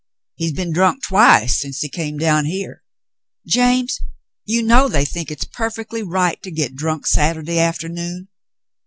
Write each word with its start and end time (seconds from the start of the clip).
He's 0.33 0.51
been 0.53 0.73
drunk 0.73 1.03
twice 1.03 1.61
since 1.61 1.81
he 1.81 1.87
came 1.87 2.17
down 2.17 2.45
here. 2.45 2.81
James, 3.45 3.99
you 4.45 4.63
know 4.63 4.87
they 4.89 5.05
think 5.05 5.29
it's 5.29 5.45
perfectly 5.45 6.01
right 6.01 6.41
to 6.41 6.49
get 6.49 6.75
drunk 6.75 7.05
Saturday 7.05 7.59
afternoon." 7.59 8.27